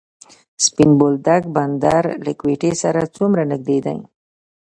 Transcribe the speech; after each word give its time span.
سپین 0.65 0.91
بولدک 0.99 1.43
بندر 1.55 2.03
له 2.25 2.31
کویټې 2.39 2.71
سره 2.81 3.01
څومره 3.15 3.41
نږدې 3.51 3.77
دی؟ 3.85 3.97